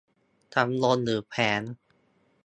[0.53, 1.61] ตำบลหรือแขวง